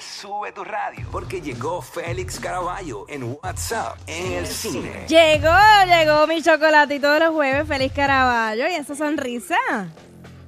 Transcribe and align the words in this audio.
sube 0.00 0.52
tu 0.52 0.64
radio, 0.64 1.06
porque 1.10 1.40
llegó 1.40 1.82
Félix 1.82 2.40
Caraballo 2.40 3.06
en 3.08 3.36
WhatsApp 3.42 3.98
en 4.06 4.32
el 4.32 4.46
cine. 4.46 5.06
Llegó, 5.06 5.54
llegó 5.86 6.26
mi 6.26 6.42
chocolatito 6.42 7.12
de 7.12 7.20
los 7.20 7.30
jueves, 7.30 7.66
feliz 7.68 7.92
Caraballo. 7.92 8.66
Y 8.68 8.74
esa 8.74 8.94
sonrisa. 8.94 9.56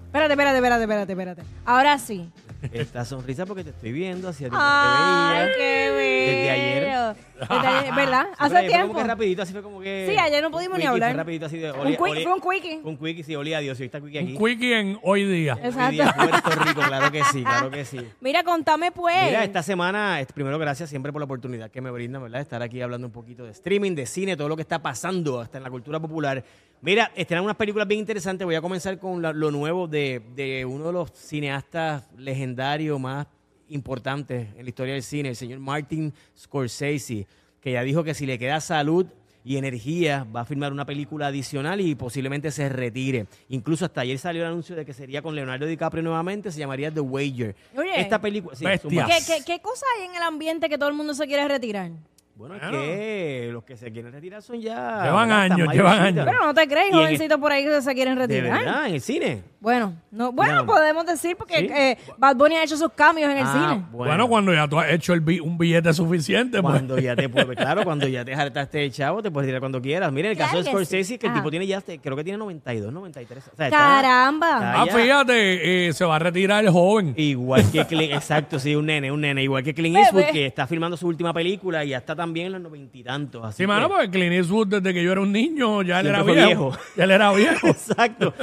Espérate, 0.06 0.32
espérate, 0.32 0.56
espérate, 0.56 0.82
espérate, 0.82 1.12
espérate. 1.12 1.42
Ahora 1.64 1.98
sí. 1.98 2.30
Esta 2.72 3.04
sonrisa 3.04 3.44
porque 3.46 3.64
te 3.64 3.70
estoy 3.70 3.90
viendo 3.92 4.28
hacia 4.28 4.48
ti. 4.48 4.54
Ay, 4.58 5.48
te 5.56 5.56
veía. 5.56 5.56
qué 5.56 5.90
bello. 5.90 6.22
Desde 6.32 6.50
ayer. 6.50 7.16
Desde 7.40 7.66
ayer, 7.66 7.94
¿Verdad? 7.94 8.26
Sí, 8.28 8.34
Hace 8.38 8.50
fue 8.54 8.66
tiempo. 8.68 8.86
Como 8.88 9.00
que 9.00 9.06
rapidito, 9.08 9.42
así 9.42 9.52
fue 9.52 9.62
como 9.62 9.80
que... 9.80 10.06
Sí, 10.08 10.16
ayer 10.18 10.42
no 10.42 10.50
pudimos 10.50 10.78
ni 10.78 10.82
Quickie, 10.82 10.88
hablar. 10.88 11.10
Fue 11.10 11.16
rapidito 11.18 11.46
así 11.46 11.58
de... 11.58 11.72
Un 11.72 11.80
olía- 11.80 11.96
quick- 11.98 12.10
olía- 12.10 12.22
fue 12.22 12.32
un 12.34 12.40
quickie. 12.40 12.80
Un 12.84 12.96
quickie, 12.98 13.22
sí, 13.24 13.34
olía 13.36 13.58
a 13.58 13.60
Dios. 13.60 13.78
Y 13.80 13.82
hoy 13.82 13.86
está 13.86 14.00
quickie 14.00 14.18
aquí. 14.20 14.36
Un 14.36 14.46
quickie 14.46 14.78
en 14.78 14.98
hoy 15.02 15.24
día. 15.24 15.58
Hoy 15.62 15.90
día, 15.92 16.14
Puerto 16.16 16.50
Rico, 16.64 16.80
claro 16.82 17.10
que 17.10 17.24
sí, 17.24 17.42
claro 17.42 17.70
que 17.70 17.84
sí. 17.84 17.98
Mira, 18.20 18.44
contame 18.44 18.92
pues. 18.92 19.16
Mira, 19.26 19.42
esta 19.44 19.62
semana, 19.62 20.20
primero 20.34 20.58
gracias 20.58 20.88
siempre 20.88 21.10
por 21.12 21.20
la 21.20 21.24
oportunidad 21.24 21.70
que 21.70 21.80
me 21.80 21.90
brindan, 21.90 22.22
¿verdad? 22.22 22.40
Estar 22.40 22.62
aquí 22.62 22.80
hablando 22.80 23.06
un 23.08 23.12
poquito 23.12 23.44
de 23.44 23.50
streaming, 23.50 23.94
de 23.94 24.06
cine, 24.06 24.36
todo 24.36 24.48
lo 24.48 24.56
que 24.56 24.62
está 24.62 24.80
pasando 24.80 25.40
hasta 25.40 25.58
en 25.58 25.64
la 25.64 25.70
cultura 25.70 25.98
popular. 25.98 26.44
Mira, 26.84 27.12
estrenan 27.14 27.44
unas 27.44 27.56
películas 27.56 27.86
bien 27.86 28.00
interesantes. 28.00 28.44
Voy 28.44 28.56
a 28.56 28.60
comenzar 28.60 28.98
con 28.98 29.22
la- 29.22 29.32
lo 29.32 29.52
nuevo 29.52 29.86
de, 29.86 30.20
de 30.34 30.64
uno 30.64 30.86
de 30.86 30.92
los 30.92 31.12
cineastas 31.12 32.08
legendarios 32.16 32.98
más 32.98 33.28
importantes 33.68 34.48
en 34.56 34.64
la 34.64 34.68
historia 34.68 34.94
del 34.94 35.02
cine, 35.04 35.28
el 35.30 35.36
señor 35.36 35.60
Martin 35.60 36.12
Scorsese, 36.36 37.26
que 37.60 37.72
ya 37.72 37.82
dijo 37.84 38.02
que 38.02 38.14
si 38.14 38.26
le 38.26 38.36
queda 38.38 38.60
salud 38.60 39.06
y 39.44 39.56
energía 39.56 40.24
va 40.34 40.40
a 40.40 40.44
filmar 40.44 40.72
una 40.72 40.84
película 40.84 41.28
adicional 41.28 41.80
y 41.80 41.94
posiblemente 41.94 42.50
se 42.50 42.68
retire. 42.68 43.26
Incluso 43.48 43.84
hasta 43.84 44.00
ayer 44.02 44.18
salió 44.18 44.42
el 44.42 44.48
anuncio 44.48 44.74
de 44.76 44.84
que 44.84 44.92
sería 44.92 45.22
con 45.22 45.34
Leonardo 45.36 45.66
DiCaprio 45.66 46.02
nuevamente, 46.02 46.50
se 46.52 46.58
llamaría 46.58 46.90
The 46.92 47.00
Wager. 47.00 47.54
Oye. 47.76 48.00
Esta 48.00 48.20
película... 48.20 48.56
sí. 48.56 48.64
¿Qué, 49.06 49.18
qué, 49.38 49.44
qué 49.44 49.60
cosa 49.60 49.86
hay 49.98 50.06
en 50.08 50.16
el 50.16 50.22
ambiente 50.22 50.68
que 50.68 50.78
todo 50.78 50.88
el 50.88 50.94
mundo 50.96 51.14
se 51.14 51.26
quiere 51.26 51.46
retirar? 51.48 51.90
Bueno, 52.34 52.54
Bueno. 52.58 52.78
es 52.80 52.88
que 52.88 53.48
los 53.52 53.64
que 53.64 53.76
se 53.76 53.92
quieren 53.92 54.10
retirar 54.12 54.42
son 54.42 54.60
ya. 54.60 55.02
Llevan 55.04 55.30
años, 55.30 55.58
llevan 55.58 55.66
mayorcitos. 55.68 56.00
años. 56.06 56.26
Pero 56.26 56.46
no 56.46 56.54
te 56.54 56.66
crees, 56.66 56.86
Y 56.86 56.90
en 56.90 56.94
jovencito 57.04 57.38
por 57.38 57.52
ahí 57.52 57.64
que 57.64 57.82
se 57.82 57.94
quieren 57.94 58.14
De 58.16 58.26
retirar. 58.26 58.58
verdad, 58.64 58.86
en 58.88 58.94
el 58.94 59.00
cine. 59.00 59.42
Bueno, 59.62 59.94
no, 60.10 60.32
bueno, 60.32 60.56
No. 60.56 60.66
podemos 60.66 61.06
decir 61.06 61.36
porque 61.36 61.58
Sí. 61.60 61.66
eh, 61.72 61.96
Bad 62.18 62.34
Bunny 62.34 62.56
ha 62.56 62.64
hecho 62.64 62.76
sus 62.76 62.90
cambios 62.94 63.30
en 63.30 63.38
el 63.38 63.44
Ah, 63.46 63.52
cine. 63.70 63.84
Bueno, 63.92 64.26
cuando 64.28 64.52
ya 64.52 64.66
tú 64.66 64.76
has 64.76 64.90
hecho 64.90 65.12
el 65.14 65.20
bi- 65.20 65.38
un 65.38 65.56
billete 65.56 65.92
suficiente, 65.94 66.60
pues. 66.60 66.72
Cuando 66.74 66.98
ya 66.98 67.14
te 67.14 67.28
puedes, 67.28 67.56
claro, 67.56 67.84
cuando 67.84 68.08
ya 68.08 68.24
te 68.24 68.34
hartaste 68.34 68.78
de 68.78 68.90
chavo, 68.90 69.22
te 69.22 69.30
puedes 69.30 69.46
tirar 69.46 69.60
cuando 69.60 69.80
quieras. 69.80 70.10
Mira, 70.12 70.30
el 70.32 70.36
caso 70.36 70.56
de 70.58 70.64
que 70.64 70.70
Scorsese, 70.70 71.04
sí. 71.04 71.16
que 71.18 71.26
el 71.26 71.32
Ajá. 71.32 71.40
tipo 71.40 71.50
tiene 71.50 71.66
ya, 71.68 71.78
este- 71.78 72.00
creo 72.00 72.16
que 72.16 72.24
tiene 72.24 72.38
92, 72.38 72.92
93. 72.92 73.44
O 73.52 73.56
sea, 73.56 73.66
está- 73.66 73.78
Caramba. 73.78 74.48
está 74.50 74.82
Ah, 74.82 74.86
ya 74.86 74.96
fíjate, 74.96 75.88
eh, 75.88 75.92
se 75.92 76.04
va 76.04 76.16
a 76.16 76.18
retirar 76.18 76.64
el 76.64 76.70
joven. 76.70 77.14
Igual 77.16 77.70
que 77.70 77.84
Clint, 77.86 78.12
exacto, 78.14 78.58
sí, 78.58 78.74
un 78.74 78.86
nene, 78.86 79.12
un 79.12 79.20
nene. 79.20 79.44
Igual 79.44 79.62
que 79.62 79.72
Clint 79.74 79.94
Bebé. 79.94 80.06
Eastwood, 80.06 80.32
que 80.32 80.46
está 80.46 80.66
filmando 80.66 80.96
su 80.96 81.06
última 81.06 81.32
película 81.32 81.84
y 81.84 81.90
ya 81.90 81.98
está 81.98 82.16
también 82.16 82.46
en 82.46 82.52
los 82.54 82.62
noventa 82.62 82.98
y 82.98 83.04
tantos. 83.04 83.44
Así 83.44 83.58
Sí, 83.62 83.66
mano, 83.68 83.86
que- 83.88 83.94
porque 83.94 84.10
Clint 84.10 84.32
Eastwood, 84.34 84.66
desde 84.66 84.92
que 84.92 85.04
yo 85.04 85.12
era 85.12 85.20
un 85.20 85.30
niño, 85.30 85.82
ya 85.82 86.00
él 86.00 86.08
era 86.08 86.24
fue 86.24 86.32
viejo. 86.34 86.48
viejo. 86.70 86.72
Ya 86.96 87.04
él 87.04 87.10
era 87.12 87.32
viejo. 87.32 87.66
Exacto. 87.68 88.34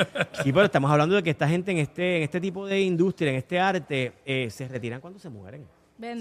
Sí, 0.44 0.54
pero 0.54 0.64
estamos 0.64 0.90
hablando 0.90 1.09
de 1.16 1.24
que 1.24 1.30
esta 1.32 1.48
gente 1.48 1.72
en 1.72 1.78
este, 1.80 2.18
en 2.18 2.24
este 2.24 2.40
tipo 2.42 2.66
de 2.66 2.82
industria, 2.82 3.30
en 3.32 3.38
este 3.38 3.60
arte, 3.60 4.14
eh, 4.26 4.50
se 4.50 4.68
retiran 4.68 5.00
cuando 5.02 5.20
se 5.20 5.30
mueren. 5.30 5.62
O 5.64 6.02
sea, 6.02 6.14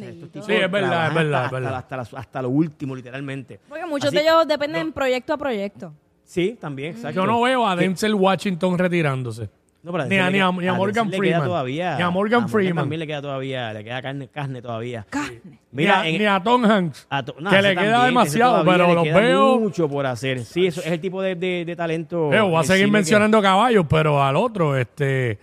Sí, 0.42 0.52
es 0.54 0.70
verdad, 0.70 1.08
es 1.08 1.14
verdad, 1.14 1.44
hasta, 1.44 1.46
es 1.46 1.52
verdad. 1.52 1.74
Hasta, 1.76 1.96
hasta 2.00 2.12
la- 2.16 2.20
hasta 2.20 2.42
lo 2.42 2.48
último, 2.50 2.96
literalmente. 2.96 3.60
Porque 3.68 3.86
muchos 3.86 4.08
Así- 4.08 4.16
de 4.16 4.22
ellos 4.22 4.46
dependen 4.48 4.92
proyecto 4.92 5.32
a 5.34 5.38
proyecto. 5.38 5.92
Sí, 6.24 6.58
también, 6.60 6.90
exacto. 6.94 7.20
Yo 7.20 7.26
no 7.26 7.40
veo 7.42 7.66
a 7.66 7.74
Denzel 7.76 8.14
Washington 8.14 8.76
retirándose. 8.76 9.48
No, 9.82 9.92
pero 9.92 10.06
ni 10.06 10.18
a- 10.18 10.30
ni 10.30 10.40
a- 10.40 10.50
ni 10.50 10.66
a 10.66 10.74
Morgan 10.74 11.04
Denzel 11.06 11.20
le 11.22 11.28
queda 11.28 11.36
Freeman. 11.38 11.48
todavía. 11.48 11.96
Ni 11.96 12.02
a 12.02 12.10
Morgan 12.10 12.48
Freeman. 12.48 12.76
también 12.76 13.00
le 13.00 13.06
queda 13.06 13.22
todavía, 13.22 13.72
le 13.72 13.84
queda 13.84 14.02
carne, 14.02 14.28
carne 14.28 14.60
todavía. 14.62 15.06
Carne. 15.08 15.40
Mira, 15.70 16.02
ni, 16.02 16.08
a, 16.08 16.10
en- 16.10 16.18
ni 16.18 16.26
a 16.26 16.40
Tom 16.42 16.64
Hanks. 16.64 17.06
a 17.08 17.22
to- 17.24 17.36
no, 17.38 17.50
que 17.50 17.62
le 17.62 17.70
queda 17.74 17.82
también, 17.92 18.04
demasiado, 18.06 18.64
pero 18.64 18.86
le 18.88 18.94
los 18.94 19.04
queda 19.04 19.20
veo. 19.20 19.58
mucho 19.60 19.88
por 19.88 20.06
hacer. 20.06 20.44
Sí, 20.44 20.66
eso 20.66 20.80
es 20.80 20.86
el 20.88 21.00
tipo 21.00 21.22
de, 21.22 21.34
de- 21.36 21.64
de 21.64 21.76
talento. 21.76 22.32
Eh, 22.32 22.40
voy 22.40 22.56
a 22.56 22.62
seguir 22.64 22.86
que- 22.86 22.90
mencionando 22.92 23.40
caballos, 23.40 23.86
pero 23.88 24.22
al 24.22 24.36
otro, 24.36 24.76
este, 24.76 25.38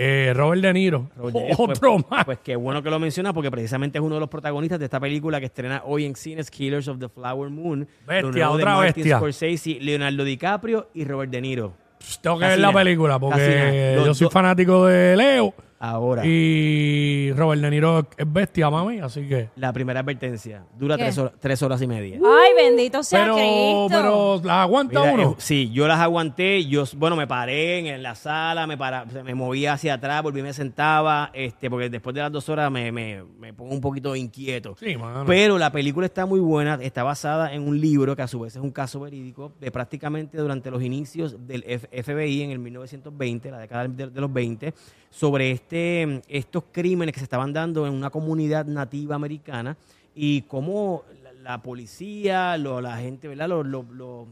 eh, 0.00 0.32
Robert 0.36 0.62
De 0.62 0.72
Niro. 0.72 1.10
Robert 1.16 1.34
De 1.36 1.42
Niro, 1.44 1.56
Otro 1.58 1.92
pues, 1.96 2.10
más. 2.10 2.24
Pues 2.24 2.38
qué 2.44 2.54
bueno 2.56 2.82
que 2.82 2.90
lo 2.90 2.98
menciona 3.00 3.32
porque 3.32 3.50
precisamente 3.50 3.98
es 3.98 4.04
uno 4.04 4.14
de 4.14 4.20
los 4.20 4.28
protagonistas 4.28 4.78
de 4.78 4.84
esta 4.84 5.00
película 5.00 5.40
que 5.40 5.46
estrena 5.46 5.82
hoy 5.86 6.04
en 6.04 6.14
cines 6.14 6.50
Killers 6.50 6.86
of 6.88 6.98
the 7.00 7.08
Flower 7.08 7.50
Moon. 7.50 7.88
Bestia, 8.06 8.30
de 8.30 8.44
otra 8.44 8.74
Martin 8.76 8.94
bestia. 9.02 9.16
Scorsese, 9.16 9.78
Leonardo 9.80 10.22
DiCaprio 10.24 10.88
y 10.94 11.04
Robert 11.04 11.30
De 11.32 11.40
Niro. 11.40 11.72
Pss, 11.98 12.20
Tengo 12.20 12.38
que 12.38 12.46
ver 12.46 12.58
la 12.58 12.72
película 12.72 13.18
porque. 13.18 13.94
Los 13.96 14.06
yo 14.06 14.14
soy 14.14 14.28
fanático 14.30 14.86
de 14.86 15.16
Leo 15.16 15.54
Ahora, 15.80 16.22
y 16.26 17.30
Robert 17.36 17.62
De 17.62 17.70
Niro 17.70 18.00
es 18.16 18.32
bestia, 18.32 18.68
mami, 18.68 18.98
así 18.98 19.28
que. 19.28 19.48
la 19.56 19.72
primera 19.72 20.00
advertencia. 20.00 20.64
Dura 20.76 20.96
¿Qué? 20.96 21.04
tres 21.04 21.18
horas, 21.18 21.32
tres 21.38 21.62
horas 21.62 21.80
y 21.82 21.86
media. 21.86 22.16
Ay, 22.16 22.50
bendito 22.56 23.02
sea 23.04 23.20
Pero, 23.20 23.34
Cristo. 23.36 23.86
pero 23.90 24.40
la 24.44 24.62
aguanta 24.62 25.00
Mira, 25.02 25.12
uno. 25.14 25.30
eh, 25.32 25.34
sí, 25.38 25.70
yo 25.72 25.86
las 25.86 26.00
aguanté. 26.00 26.64
Yo, 26.66 26.82
bueno, 26.96 27.14
me 27.14 27.28
paré 27.28 27.78
en, 27.78 27.86
en 27.86 28.02
la 28.02 28.16
sala, 28.16 28.66
me 28.66 28.76
para, 28.76 29.04
me 29.04 29.34
movía 29.36 29.74
hacia 29.74 29.94
atrás, 29.94 30.20
volví, 30.22 30.42
me 30.42 30.52
sentaba, 30.52 31.30
este, 31.32 31.70
porque 31.70 31.88
después 31.88 32.12
de 32.12 32.22
las 32.22 32.32
dos 32.32 32.48
horas 32.48 32.72
me, 32.72 32.90
me, 32.90 33.22
me 33.38 33.52
pongo 33.54 33.72
un 33.72 33.80
poquito 33.80 34.16
inquieto. 34.16 34.74
Sí, 34.80 34.96
mano. 34.96 35.24
Pero 35.26 35.58
la 35.58 35.70
película 35.70 36.06
está 36.06 36.26
muy 36.26 36.40
buena, 36.40 36.78
está 36.82 37.04
basada 37.04 37.54
en 37.54 37.62
un 37.68 37.80
libro 37.80 38.16
que 38.16 38.22
a 38.22 38.26
su 38.26 38.40
vez 38.40 38.56
es 38.56 38.62
un 38.62 38.72
caso 38.72 38.98
verídico 38.98 39.52
de 39.60 39.70
prácticamente 39.70 40.38
durante 40.38 40.72
los 40.72 40.82
inicios 40.82 41.36
del 41.46 41.62
F- 41.66 42.02
FBI 42.02 42.42
en 42.42 42.50
el 42.50 42.58
1920, 42.58 43.50
la 43.52 43.58
década 43.60 43.86
de, 43.86 44.08
de 44.08 44.20
los 44.20 44.32
20, 44.32 44.74
sobre 45.10 45.50
este, 45.50 46.22
estos 46.28 46.64
crímenes 46.70 47.12
que 47.12 47.20
se 47.20 47.24
estaban 47.24 47.52
dando 47.52 47.86
en 47.86 47.94
una 47.94 48.10
comunidad 48.10 48.66
nativa 48.66 49.14
americana 49.16 49.76
y 50.14 50.42
cómo 50.42 51.04
la, 51.42 51.62
policía, 51.62 52.56
lo- 52.58 52.80
la 52.80 52.96
gente, 52.98 53.28
¿verdad? 53.28 53.48
los, 53.48 53.66
los- 53.66 53.88
los, 53.90 54.26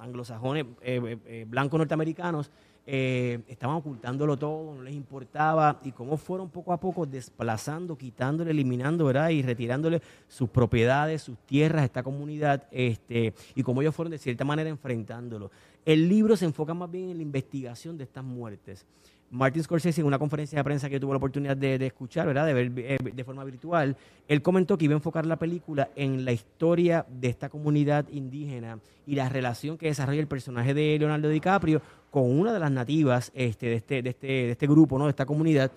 anglosajones, 0.00 0.66
eh, 0.82 1.00
eh, 1.04 1.18
eh, 1.26 1.44
blancos 1.48 1.78
norteamericanos, 1.78 2.50
eh, 2.86 3.40
estaban 3.48 3.76
ocultándolo 3.76 4.36
todo, 4.36 4.74
no 4.74 4.82
les 4.82 4.94
importaba, 4.94 5.80
y 5.84 5.92
cómo 5.92 6.16
fueron 6.16 6.50
poco 6.50 6.72
a 6.72 6.78
poco 6.78 7.06
desplazando, 7.06 7.96
quitándole, 7.96 8.50
eliminando, 8.50 9.06
¿verdad? 9.06 9.30
Y 9.30 9.42
retirándole 9.42 10.02
sus 10.28 10.50
propiedades, 10.50 11.22
sus 11.22 11.38
tierras 11.38 11.84
esta 11.84 12.02
comunidad, 12.02 12.64
este, 12.70 13.32
y 13.54 13.62
cómo 13.62 13.80
ellos 13.80 13.94
fueron 13.94 14.10
de 14.10 14.18
cierta 14.18 14.44
manera 14.44 14.68
enfrentándolo. 14.68 15.50
El 15.84 16.08
libro 16.08 16.36
se 16.36 16.44
enfoca 16.44 16.74
más 16.74 16.90
bien 16.90 17.10
en 17.10 17.16
la 17.16 17.22
investigación 17.22 17.96
de 17.96 18.04
estas 18.04 18.24
muertes. 18.24 18.86
Martin 19.30 19.64
Scorsese, 19.64 20.00
en 20.00 20.06
una 20.06 20.18
conferencia 20.18 20.56
de 20.56 20.64
prensa 20.64 20.88
que 20.88 21.00
tuvo 21.00 21.12
la 21.12 21.16
oportunidad 21.16 21.56
de, 21.56 21.76
de 21.76 21.86
escuchar, 21.86 22.26
¿verdad? 22.26 22.46
De 22.46 22.54
ver 22.54 22.72
eh, 22.76 22.98
de 23.02 23.24
forma 23.24 23.42
virtual, 23.42 23.96
él 24.28 24.42
comentó 24.42 24.78
que 24.78 24.84
iba 24.84 24.94
a 24.94 24.96
enfocar 24.96 25.26
la 25.26 25.36
película 25.36 25.90
en 25.96 26.24
la 26.24 26.30
historia 26.30 27.04
de 27.08 27.28
esta 27.28 27.48
comunidad 27.48 28.06
indígena 28.10 28.78
y 29.06 29.16
la 29.16 29.28
relación 29.28 29.76
que 29.76 29.86
desarrolla 29.86 30.20
el 30.20 30.28
personaje 30.28 30.72
de 30.72 30.96
Leonardo 30.98 31.28
DiCaprio 31.28 31.82
con 32.14 32.30
una 32.30 32.52
de 32.52 32.60
las 32.60 32.70
nativas 32.70 33.32
este, 33.34 33.66
de, 33.66 33.74
este, 33.74 34.08
este, 34.08 34.26
de 34.28 34.50
este 34.52 34.68
grupo, 34.68 34.96
¿no? 34.96 35.06
De 35.06 35.10
esta 35.10 35.26
comunidad. 35.26 35.72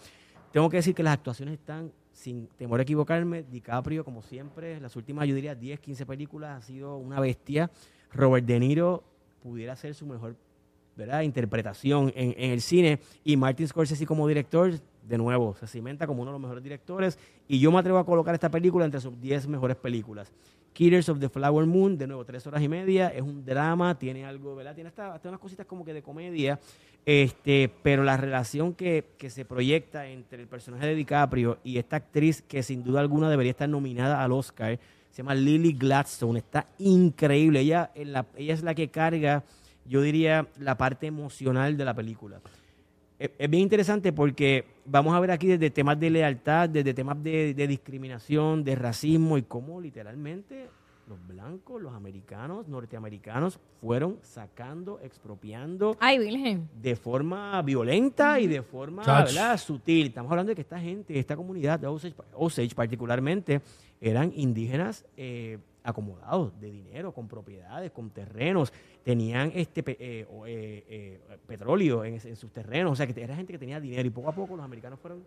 Tengo 0.52 0.70
que 0.70 0.78
decir 0.78 0.94
que 0.94 1.02
las 1.02 1.16
actuaciones 1.16 1.56
están, 1.56 1.92
sin 2.12 2.46
temor 2.46 2.80
a 2.80 2.84
equivocarme, 2.84 3.42
DiCaprio, 3.42 4.06
como 4.06 4.22
siempre, 4.22 4.80
las 4.80 4.96
últimas, 4.96 5.28
yo 5.28 5.34
diría, 5.34 5.56
10, 5.56 5.80
15 5.80 6.06
películas, 6.06 6.60
ha 6.60 6.62
sido 6.62 6.98
una 6.98 7.20
bestia. 7.20 7.72
Robert 8.12 8.46
De 8.46 8.60
Niro 8.60 9.04
pudiera 9.42 9.76
ser 9.76 9.96
su 9.96 10.06
mejor 10.06 10.36
interpretación 11.24 12.14
en, 12.16 12.36
en 12.38 12.52
el 12.52 12.62
cine. 12.62 13.00
Y 13.24 13.36
Martin 13.36 13.68
Scorsese 13.68 14.06
como 14.06 14.28
director, 14.28 14.74
de 15.10 15.18
nuevo, 15.18 15.56
se 15.56 15.66
cimenta 15.66 16.06
como 16.06 16.22
uno 16.22 16.30
de 16.30 16.34
los 16.34 16.42
mejores 16.42 16.64
directores. 16.64 17.18
Y 17.48 17.60
yo 17.60 17.72
me 17.72 17.80
atrevo 17.80 17.98
a 17.98 18.06
colocar 18.06 18.36
esta 18.36 18.52
película 18.52 18.86
entre 18.86 19.02
sus 19.02 19.20
10 19.20 19.48
mejores 19.48 19.76
películas. 19.76 20.32
Killers 20.78 21.10
of 21.10 21.20
the 21.20 21.28
Flower 21.28 21.66
Moon, 21.66 21.98
de 21.98 22.06
nuevo, 22.06 22.24
tres 22.24 22.46
horas 22.46 22.62
y 22.62 22.70
media, 22.70 23.08
es 23.08 23.24
un 23.24 23.44
drama, 23.44 23.98
tiene 23.98 24.24
algo, 24.26 24.56
¿verdad? 24.56 24.76
Tiene 24.76 24.90
hasta, 24.90 25.20
unas 25.28 25.40
cositas 25.40 25.66
como 25.66 25.84
que 25.84 25.92
de 25.92 26.04
comedia, 26.04 26.60
este, 27.04 27.72
pero 27.82 28.04
la 28.04 28.16
relación 28.16 28.76
que, 28.76 29.04
que 29.18 29.32
se 29.32 29.44
proyecta 29.44 30.06
entre 30.06 30.40
el 30.40 30.48
personaje 30.48 30.86
de 30.86 30.94
DiCaprio 30.94 31.58
y 31.64 31.80
esta 31.80 31.96
actriz 31.96 32.44
que 32.44 32.62
sin 32.62 32.84
duda 32.84 33.00
alguna 33.00 33.28
debería 33.28 33.50
estar 33.54 33.68
nominada 33.68 34.24
al 34.24 34.32
Oscar, 34.32 34.78
se 35.10 35.24
llama 35.24 35.34
Lily 35.34 35.74
Gladstone, 35.74 36.38
está 36.38 36.68
increíble, 36.78 37.62
ella, 37.62 37.90
en 37.96 38.14
la- 38.14 38.28
ella 38.36 38.54
es 38.54 38.62
la 38.62 38.76
que 38.76 38.90
carga, 38.90 39.44
yo 39.88 40.04
diría, 40.04 40.46
la 40.60 40.78
parte 40.78 41.08
emocional 41.08 41.76
de 41.76 41.86
la 41.86 41.96
película 41.96 42.40
es, 43.20 43.32
es 43.38 43.50
bien 43.50 43.64
interesante 43.64 44.14
porque 44.14 44.66
vamos 44.86 45.14
a 45.16 45.20
ver 45.20 45.32
aquí 45.32 45.48
desde 45.48 45.70
temas 45.70 46.00
de 46.00 46.10
lealtad, 46.10 46.70
desde 46.70 46.94
temas 46.94 47.22
de, 47.24 47.54
de 47.54 47.68
discriminación, 47.68 48.64
de 48.64 48.76
racismo 48.76 49.38
y 49.38 49.44
cómo 49.44 49.82
literalmente 49.82 50.70
los 51.08 51.26
blancos, 51.26 51.82
los 51.82 51.94
americanos, 51.94 52.68
norteamericanos 52.68 53.60
fueron 53.80 54.18
sacando, 54.22 55.00
expropiando 55.02 55.96
Ay, 56.00 56.20
Virgen. 56.20 56.68
de 56.82 56.96
forma 56.96 57.62
violenta 57.62 58.40
y 58.40 58.48
de 58.48 58.62
forma. 58.62 59.04
¿verdad? 59.06 59.58
sutil. 59.58 60.08
Estamos 60.08 60.30
hablando 60.32 60.50
de 60.50 60.56
que 60.56 60.62
esta 60.62 60.80
gente, 60.80 61.18
esta 61.18 61.36
comunidad 61.38 61.80
de 61.80 61.88
Osage, 61.88 62.16
Osage 62.34 62.76
particularmente, 62.76 63.62
eran 64.02 64.34
indígenas 64.36 65.06
eh, 65.16 65.60
acomodados 65.88 66.60
de 66.60 66.70
dinero, 66.70 67.14
con 67.14 67.28
propiedades, 67.28 67.92
con 67.92 68.10
terrenos, 68.10 68.74
tenían 69.04 69.52
este 69.56 69.80
eh, 69.88 69.96
eh, 70.46 70.84
eh, 70.90 71.20
petróleo 71.48 72.04
en, 72.04 72.20
sus 72.36 72.52
terrenos, 72.52 72.92
o 72.92 72.96
sea 72.96 73.08
que 73.08 73.22
era 73.22 73.36
gente 73.36 73.54
que 73.54 73.60
tenía 73.60 73.80
dinero 73.80 74.06
y 74.06 74.12
poco 74.12 74.30
a 74.30 74.36
poco 74.36 74.56
los 74.56 74.66
americanos 74.66 75.00
fueron 75.00 75.24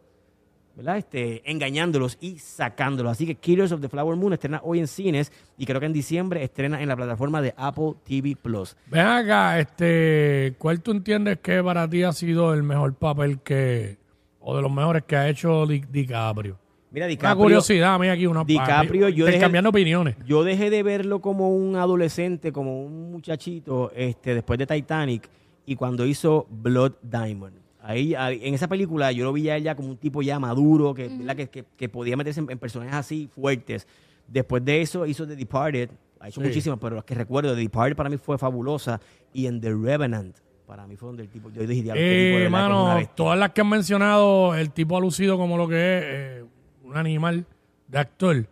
¿verdad? 0.76 0.98
Este, 0.98 1.50
engañándolos 1.50 2.16
y 2.20 2.38
sacándolos. 2.38 3.12
Así 3.12 3.26
que 3.26 3.34
Killers 3.34 3.72
of 3.72 3.80
the 3.80 3.88
Flower 3.88 4.16
Moon 4.16 4.34
estrena 4.34 4.60
hoy 4.62 4.78
en 4.78 4.86
cines 4.86 5.32
y 5.58 5.66
creo 5.66 5.80
que 5.80 5.86
en 5.86 5.92
diciembre 5.92 6.44
estrena 6.44 6.80
en 6.80 6.88
la 6.88 6.96
plataforma 6.96 7.42
de 7.42 7.52
Apple 7.56 7.94
TV 8.04 8.36
Plus. 8.40 8.76
Ven 8.86 9.04
acá, 9.06 9.58
este, 9.58 10.54
¿cuál 10.58 10.80
tú 10.80 10.92
entiendes 10.92 11.38
que 11.40 11.62
para 11.62 11.88
ti 11.88 12.02
ha 12.04 12.12
sido 12.12 12.54
el 12.54 12.62
mejor 12.62 12.94
papel 12.94 13.40
que, 13.40 13.98
o 14.38 14.54
de 14.54 14.62
los 14.62 14.72
mejores 14.72 15.02
que 15.04 15.16
ha 15.16 15.28
hecho 15.28 15.66
Di- 15.66 15.84
DiCaprio? 15.90 16.56
Mira, 16.92 17.06
Una 17.06 17.10
DiCaprio, 17.10 17.42
curiosidad, 17.44 17.98
mira 18.00 18.14
aquí 18.14 18.26
una 18.26 18.42
DiCaprio, 18.42 19.08
yo 19.10 19.26
dejé- 19.26 19.38
cambiando 19.38 19.70
opiniones. 19.70 20.16
yo 20.26 20.42
dejé 20.42 20.70
de 20.70 20.82
verlo 20.82 21.20
como 21.20 21.50
un 21.54 21.76
adolescente, 21.76 22.50
como 22.52 22.84
un 22.84 23.12
muchachito, 23.12 23.92
este, 23.94 24.34
después 24.34 24.58
de 24.58 24.66
Titanic 24.66 25.28
y 25.66 25.76
cuando 25.76 26.04
hizo 26.04 26.46
Blood 26.50 26.94
Diamond. 27.02 27.54
Ahí, 27.82 28.14
ahí, 28.14 28.40
en 28.42 28.54
esa 28.54 28.66
película 28.68 29.12
yo 29.12 29.24
lo 29.24 29.32
vi 29.32 29.48
a 29.48 29.56
él 29.56 29.62
ya 29.62 29.74
como 29.76 29.88
un 29.88 29.96
tipo 29.98 30.20
ya 30.20 30.38
maduro, 30.40 30.92
que, 30.92 31.08
que, 31.36 31.46
que- 31.48 31.64
que 31.76 31.88
podía 31.88 32.16
meterse 32.16 32.40
en, 32.40 32.50
en 32.50 32.58
personajes 32.58 32.94
así 32.94 33.28
fuertes. 33.34 33.86
Después 34.26 34.64
de 34.64 34.82
eso 34.82 35.06
hizo 35.06 35.26
The 35.26 35.36
Departed, 35.36 35.90
ha 36.18 36.28
hecho 36.28 36.40
Sí. 36.40 36.46
muchísimas, 36.48 36.78
pero 36.80 36.96
las 36.96 37.04
que 37.04 37.14
recuerdo, 37.14 37.54
The 37.54 37.60
Departed 37.60 37.96
para 37.96 38.10
mí 38.10 38.16
fue 38.16 38.36
fabulosa 38.36 39.00
y 39.32 39.46
en 39.46 39.60
The 39.60 39.70
Revenant 39.74 40.36
para 40.66 40.86
mí 40.86 40.94
fue 40.96 41.08
donde 41.08 41.24
el 41.24 41.28
tipo, 41.28 41.50
yo 41.50 41.62
dije, 41.66 41.82
"Diablo, 41.82 42.00
este 42.00 42.14
tipo 42.14 42.38
de 42.38 42.44
Eh, 42.44 42.48
verdad 42.48 42.58
que 42.58 42.64
es 42.66 42.70
una 42.70 42.84
mano, 42.84 42.94
bestia". 42.96 43.14
todas 43.16 43.38
las 43.38 43.50
que 43.50 43.60
han 43.60 43.68
mencionado, 43.68 44.54
el 44.54 44.70
tipo 44.70 44.96
ha 44.96 45.00
lucido 45.00 45.36
como 45.36 45.56
lo 45.56 45.66
que 45.66 45.74
es 45.98 46.04
eh, 46.06 46.39
un 46.90 46.96
animal 46.96 47.46
de 47.88 47.98
actor. 47.98 48.46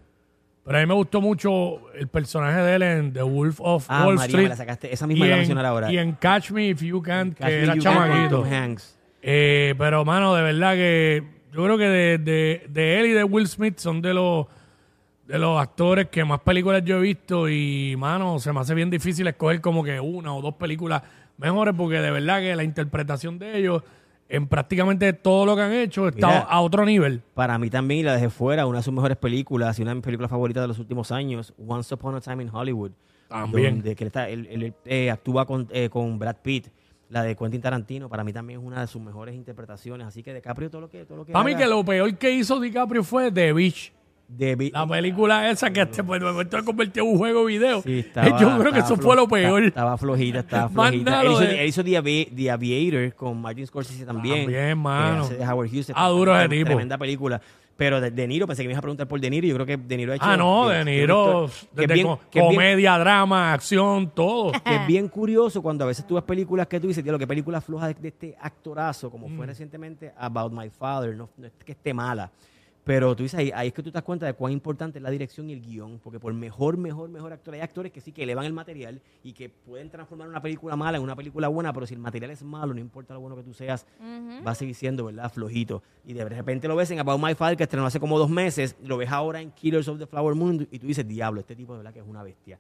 Pero 0.64 0.78
a 0.78 0.80
mí 0.82 0.86
me 0.86 0.94
gustó 0.94 1.20
mucho 1.20 1.90
el 1.94 2.08
personaje 2.08 2.60
de 2.60 2.74
él 2.74 2.82
en 2.82 3.12
The 3.12 3.22
Wolf 3.22 3.58
of 3.60 3.86
Ah, 3.88 4.04
Wall 4.06 4.16
María, 4.16 4.26
Street. 4.26 4.42
me 4.44 4.48
la 4.50 4.56
sacaste, 4.56 4.92
esa 4.92 5.06
misma 5.06 5.24
y 5.24 5.28
la 5.28 5.34
en, 5.36 5.40
mencionar 5.40 5.66
ahora. 5.66 5.90
y 5.92 5.98
en 5.98 6.12
Catch 6.12 6.50
Me 6.50 6.68
If 6.68 6.82
You 6.82 7.00
Can, 7.02 7.30
Catch 7.32 7.46
que 7.48 7.62
era 7.62 7.74
You 7.74 7.82
Can 7.82 7.94
con 7.94 8.02
chamaquito. 8.08 8.40
Tom 8.42 8.52
Hanks. 8.52 8.98
Eh, 9.22 9.74
pero, 9.78 10.04
mano, 10.04 10.34
de 10.34 10.42
verdad 10.42 10.74
que 10.74 11.22
yo 11.52 11.64
creo 11.64 11.78
que 11.78 11.84
de, 11.88 12.18
de- 12.18 12.66
de 12.68 13.00
él 13.00 13.06
y 13.06 13.12
de 13.12 13.24
Will 13.24 13.48
Smith 13.48 13.78
son 13.78 14.02
de 14.02 14.12
los 14.14 14.46
de 15.26 15.38
los 15.38 15.60
actores 15.60 16.06
que 16.08 16.24
más 16.24 16.40
películas 16.40 16.82
yo 16.84 16.96
he 16.96 17.00
visto 17.02 17.50
y, 17.50 17.94
mano, 17.98 18.38
se 18.38 18.50
me 18.52 18.60
hace 18.60 18.74
bien 18.74 18.88
difícil 18.88 19.26
escoger 19.26 19.60
como 19.60 19.84
que 19.84 20.00
una 20.00 20.34
o 20.34 20.40
dos 20.40 20.54
películas 20.54 21.02
mejores 21.36 21.74
porque 21.76 22.00
de 22.00 22.10
verdad 22.10 22.40
que 22.40 22.56
la 22.56 22.64
interpretación 22.64 23.38
de 23.38 23.58
ellos 23.58 23.82
en 24.28 24.46
prácticamente 24.46 25.12
todo 25.12 25.46
lo 25.46 25.56
que 25.56 25.62
han 25.62 25.72
hecho 25.72 26.08
está 26.08 26.26
Mira. 26.26 26.38
a 26.40 26.60
otro 26.60 26.84
nivel. 26.84 27.22
Para 27.34 27.58
mí 27.58 27.70
también, 27.70 28.00
y 28.00 28.02
la 28.02 28.14
dejé 28.14 28.28
fuera, 28.30 28.66
una 28.66 28.78
de 28.78 28.84
sus 28.84 28.92
mejores 28.92 29.16
películas 29.16 29.78
y 29.78 29.82
una 29.82 29.92
de 29.92 29.96
mis 29.96 30.04
películas 30.04 30.30
favoritas 30.30 30.62
de 30.62 30.68
los 30.68 30.78
últimos 30.78 31.10
años, 31.12 31.54
Once 31.66 31.92
Upon 31.94 32.14
a 32.16 32.20
Time 32.20 32.42
in 32.42 32.50
Hollywood. 32.52 32.90
También. 33.28 33.76
Donde 33.76 33.94
que 33.94 34.04
él, 34.04 34.08
está, 34.08 34.28
él- 34.28 34.46
él, 34.50 34.74
eh, 34.84 35.10
actúa 35.10 35.44
con, 35.46 35.68
eh, 35.70 35.88
con 35.90 36.18
Brad 36.18 36.36
Pitt, 36.42 36.68
la 37.10 37.22
de 37.22 37.36
Quentin 37.36 37.60
Tarantino. 37.60 38.08
Para 38.08 38.24
mí 38.24 38.32
también 38.32 38.60
es 38.60 38.66
una 38.66 38.80
de 38.82 38.86
sus 38.86 39.00
mejores 39.02 39.34
interpretaciones. 39.34 40.06
Así 40.06 40.22
que 40.22 40.32
DiCaprio, 40.34 40.70
todo 40.70 40.82
lo 40.82 40.88
que, 40.90 41.04
todo 41.04 41.18
lo 41.18 41.24
que 41.26 41.32
Para 41.32 41.44
mí 41.44 41.54
que 41.54 41.66
lo 41.66 41.84
peor 41.84 42.14
que 42.16 42.30
hizo 42.30 42.58
DiCaprio 42.60 43.02
fue 43.04 43.30
The 43.32 43.52
Beach. 43.52 43.92
De 44.28 44.70
La 44.72 44.86
película 44.86 45.50
esa 45.50 45.70
que 45.70 45.86
de 45.86 45.94
se 45.94 46.02
convirtió 46.64 47.02
en 47.02 47.08
un 47.10 47.18
juego 47.18 47.44
video. 47.46 47.80
Sí, 47.82 47.98
estaba- 48.06 48.38
yo 48.38 48.58
creo 48.58 48.72
que 48.72 48.80
eso 48.80 48.96
fue 48.96 49.16
lo 49.16 49.26
peor. 49.26 49.64
Estaba 49.64 49.96
flojita, 49.96 50.40
estaba 50.40 50.68
flojita. 50.68 51.22
Él 51.22 51.30
hizo, 51.32 51.40
de- 51.40 51.60
él 51.62 51.68
hizo 51.68 51.82
The, 51.84 51.90
Avi- 51.98 52.28
The 52.36 52.50
Aviator 52.50 53.14
con 53.14 53.40
Martin 53.40 53.66
Scorsese 53.66 54.04
también. 54.04 54.42
También, 54.44 54.68
que 54.68 54.74
mano. 54.74 55.28
de 55.28 55.46
Howard 55.46 55.68
Hughes. 55.68 55.92
Ah, 55.94 56.08
duro 56.08 56.36
ese 56.38 56.48
tipo. 56.48 56.66
Tremenda 56.66 56.98
película. 56.98 57.40
Pero 57.76 58.00
de, 58.00 58.10
de 58.10 58.26
Niro, 58.26 58.44
pensé 58.48 58.62
que 58.62 58.66
me 58.68 58.72
ibas 58.72 58.80
a 58.80 58.82
preguntar 58.82 59.06
por 59.06 59.20
De 59.20 59.30
Niro. 59.30 59.46
y 59.46 59.50
Yo 59.50 59.54
creo 59.54 59.66
que 59.66 59.76
De 59.76 59.96
Niro 59.96 60.12
ha 60.12 60.16
hecho... 60.16 60.24
Ah, 60.26 60.36
no, 60.36 60.66
que- 60.68 60.74
De 60.74 60.84
que- 60.84 60.90
Niro, 60.90 61.50
que 61.76 61.86
bien- 61.86 62.08
que 62.28 62.40
comedia, 62.40 62.98
drama, 62.98 63.52
acción, 63.52 64.10
todo. 64.10 64.50
que 64.64 64.74
es 64.74 64.86
bien 64.88 65.06
curioso 65.08 65.62
cuando 65.62 65.84
a 65.84 65.86
veces 65.86 66.04
tú 66.04 66.16
ves 66.16 66.24
películas 66.24 66.66
que 66.66 66.80
tú 66.80 66.88
dices, 66.88 67.04
tío, 67.04 67.16
qué 67.16 67.26
película 67.26 67.60
floja 67.60 67.86
de, 67.86 67.94
de 67.94 68.08
este 68.08 68.36
actorazo, 68.40 69.10
como 69.12 69.28
Mm. 69.28 69.36
fue 69.36 69.46
recientemente 69.46 70.12
About 70.18 70.52
My 70.52 70.68
Father, 70.70 71.14
no, 71.14 71.28
no 71.36 71.46
es 71.46 71.52
que 71.64 71.70
esté 71.72 71.94
mala, 71.94 72.30
pero 72.88 73.14
tú 73.14 73.22
dices, 73.22 73.38
ahí, 73.38 73.52
ahí 73.54 73.68
es 73.68 73.74
que 73.74 73.82
tú 73.82 73.90
te 73.90 73.96
das 73.96 74.02
cuenta 74.02 74.24
de 74.24 74.32
cuán 74.32 74.50
importante 74.50 74.98
es 74.98 75.02
la 75.02 75.10
dirección 75.10 75.50
y 75.50 75.52
el 75.52 75.60
guion, 75.60 76.00
porque 76.02 76.18
por 76.18 76.32
mejor, 76.32 76.78
mejor, 76.78 77.10
mejor 77.10 77.34
actor, 77.34 77.52
hay 77.52 77.60
actores 77.60 77.92
que 77.92 78.00
sí 78.00 78.12
que 78.12 78.22
elevan 78.22 78.46
el 78.46 78.54
material 78.54 79.02
y 79.22 79.34
que 79.34 79.50
pueden 79.50 79.90
transformar 79.90 80.26
una 80.26 80.40
película 80.40 80.74
mala 80.74 80.96
en 80.96 81.04
una 81.04 81.14
película 81.14 81.48
buena, 81.48 81.70
pero 81.74 81.86
si 81.86 81.92
el 81.92 82.00
material 82.00 82.30
es 82.30 82.42
malo, 82.42 82.72
no 82.72 82.80
importa 82.80 83.12
lo 83.12 83.20
bueno 83.20 83.36
que 83.36 83.42
tú 83.42 83.52
seas, 83.52 83.86
va 84.00 84.52
a 84.52 84.54
seguir 84.54 84.74
siendo, 84.74 85.04
¿verdad? 85.04 85.30
Flojito. 85.30 85.82
Y 86.06 86.14
de 86.14 86.26
repente 86.26 86.66
lo 86.66 86.76
ves 86.76 86.90
en 86.90 86.98
About 86.98 87.22
My 87.22 87.34
Father, 87.34 87.58
que 87.58 87.64
estrenó 87.64 87.84
hace 87.84 88.00
como 88.00 88.18
dos 88.18 88.30
meses, 88.30 88.74
lo 88.82 88.96
ves 88.96 89.10
ahora 89.10 89.42
en 89.42 89.50
Killers 89.50 89.86
of 89.88 89.98
the 89.98 90.06
Flower 90.06 90.34
Moon 90.34 90.66
y 90.70 90.78
tú 90.78 90.86
dices, 90.86 91.06
diablo, 91.06 91.40
este 91.40 91.54
tipo 91.54 91.74
de 91.74 91.80
verdad 91.80 91.92
que 91.92 92.00
es 92.00 92.06
una 92.06 92.22
bestia. 92.22 92.58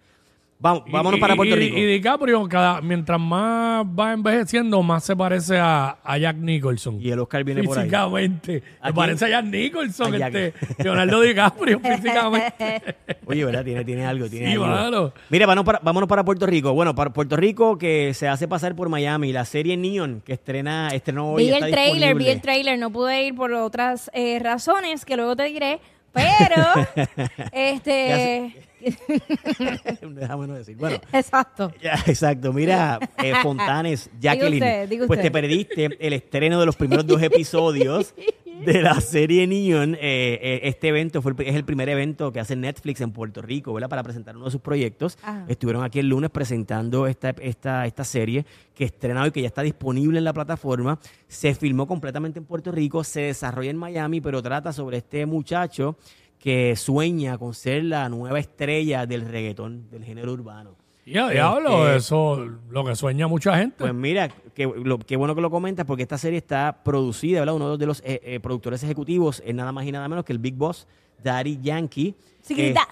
Vamos, 0.60 0.82
vámonos 0.90 1.18
Y- 1.18 1.20
para 1.20 1.36
Puerto 1.36 1.54
y- 1.54 1.58
Rico. 1.58 1.76
Y, 1.78 1.86
DiCaprio, 1.86 2.48
cada, 2.48 2.80
mientras 2.80 3.20
más 3.20 3.86
va 3.86 4.12
envejeciendo, 4.12 4.82
más 4.82 5.04
se 5.04 5.14
parece 5.14 5.56
a, 5.58 5.98
a 6.02 6.18
Jack 6.18 6.36
Nicholson. 6.36 7.00
Y 7.00 7.10
el 7.10 7.20
Oscar 7.20 7.44
viene 7.44 7.62
por 7.62 7.78
ahí. 7.78 7.84
físicamente. 7.84 8.62
¿A 8.80 8.88
Me 8.88 8.92
quién? 8.92 8.94
parece 8.96 9.24
a 9.26 9.28
Jack 9.28 9.44
Nicholson, 9.44 10.14
A 10.14 10.18
Jack. 10.18 10.34
este, 10.34 10.54
Leonardo 10.82 11.20
DiCaprio, 11.20 11.78
físicamente. 12.22 12.82
Oye, 13.26 13.44
¿verdad? 13.44 13.64
Tiene, 13.64 13.84
tiene 13.84 14.04
algo, 14.04 14.28
tiene 14.28 14.46
Sí, 14.46 14.52
algo. 14.54 14.66
mano. 14.66 15.12
Mira, 15.30 15.46
vámonos 15.46 15.64
para, 15.64 15.78
vámonos 15.80 16.08
para 16.08 16.24
Puerto 16.24 16.44
Rico. 16.46 16.72
Bueno, 16.72 16.92
para 16.92 17.10
Puerto 17.12 17.36
Rico 17.36 17.78
que 17.78 18.12
se 18.14 18.26
hace 18.26 18.48
pasar 18.48 18.74
por 18.74 18.88
Miami. 18.88 19.32
La 19.32 19.44
serie 19.44 19.76
Neon 19.76 20.22
que 20.26 20.32
estrena, 20.32 20.88
estrenó 20.88 21.34
hoy. 21.34 21.44
Vi 21.44 21.50
está 21.52 21.66
el 21.66 21.72
trailer, 21.72 22.14
vi 22.16 22.28
el 22.28 22.40
trailer, 22.40 22.78
no 22.80 22.90
pude 22.90 23.22
ir 23.24 23.34
por 23.36 23.52
otras 23.52 24.10
eh, 24.12 24.40
razones 24.40 25.04
que 25.04 25.16
luego 25.16 25.36
te 25.36 25.44
diré, 25.44 25.78
pero 26.12 26.64
este 27.52 28.54
Déjame 30.02 30.46
no 30.46 30.54
decir. 30.54 30.76
Bueno, 30.76 31.00
exacto. 31.12 31.72
ya, 31.82 31.94
exacto. 32.06 32.52
Mira, 32.52 32.98
eh, 33.22 33.32
Fontanes, 33.42 34.10
Jacqueline. 34.20 34.62
usted, 34.62 34.88
diga 34.88 35.06
pues 35.06 35.20
te 35.20 35.26
usted. 35.28 35.32
perdiste 35.32 35.96
el 35.98 36.12
estreno 36.12 36.60
de 36.60 36.66
los 36.66 36.76
primeros 36.76 37.06
dos 37.06 37.20
episodios 37.22 38.14
de 38.64 38.82
la 38.82 39.00
serie 39.00 39.46
Neon. 39.46 39.94
Eh, 39.94 39.98
eh, 40.00 40.60
este 40.64 40.88
evento 40.88 41.22
fue 41.22 41.32
el- 41.32 41.46
es 41.46 41.54
el 41.54 41.64
primer 41.64 41.88
evento 41.88 42.32
que 42.32 42.40
hace 42.40 42.56
Netflix 42.56 43.00
en 43.00 43.12
Puerto 43.12 43.42
Rico, 43.42 43.72
¿verdad? 43.72 43.88
Para 43.88 44.02
presentar 44.02 44.36
uno 44.36 44.46
de 44.46 44.50
sus 44.50 44.60
proyectos. 44.60 45.18
Ajá. 45.22 45.44
Estuvieron 45.48 45.84
aquí 45.84 45.98
el 45.98 46.08
lunes 46.08 46.30
presentando 46.30 47.06
esta, 47.06 47.30
esta, 47.40 47.86
esta 47.86 48.04
serie 48.04 48.44
que 48.74 48.84
estrena 48.84 49.22
hoy, 49.22 49.30
que 49.30 49.40
ya 49.42 49.48
está 49.48 49.62
disponible 49.62 50.18
en 50.18 50.24
la 50.24 50.32
plataforma. 50.32 50.98
Se 51.26 51.54
filmó 51.54 51.86
completamente 51.86 52.38
en 52.38 52.44
Puerto 52.44 52.72
Rico, 52.72 53.04
se 53.04 53.20
desarrolla 53.22 53.70
en 53.70 53.76
Miami, 53.76 54.20
pero 54.20 54.42
trata 54.42 54.72
sobre 54.72 54.98
este 54.98 55.24
muchacho 55.26 55.96
que 56.38 56.76
sueña 56.76 57.36
con 57.36 57.52
ser 57.54 57.84
la 57.84 58.08
nueva 58.08 58.38
estrella 58.38 59.06
del 59.06 59.22
reggaetón, 59.28 59.90
del 59.90 60.04
género 60.04 60.32
urbano. 60.32 60.76
Ya, 61.12 61.28
diablo, 61.30 61.86
Este- 61.86 61.96
eso 61.98 62.44
lo 62.70 62.84
que 62.84 62.94
sueña 62.96 63.26
mucha 63.28 63.56
gente. 63.58 63.76
Pues 63.78 63.94
mira, 63.94 64.28
qué, 64.54 64.70
lo- 64.84 64.98
qué 64.98 65.16
bueno 65.16 65.34
que 65.34 65.40
lo 65.40 65.50
comentas 65.50 65.86
porque 65.86 66.02
esta 66.02 66.18
serie 66.18 66.38
está 66.38 66.80
producida, 66.84 67.40
¿verdad? 67.40 67.54
Uno 67.56 67.76
de 67.76 67.86
los 67.86 68.00
eh, 68.00 68.20
eh, 68.24 68.40
productores 68.40 68.82
ejecutivos 68.82 69.42
es 69.44 69.54
nada 69.54 69.72
más 69.72 69.84
y 69.86 69.92
nada 69.92 70.08
menos 70.08 70.24
que 70.24 70.32
el 70.32 70.38
Big 70.38 70.54
Boss, 70.54 70.86
Daddy 71.22 71.58
Yankee. 71.62 72.14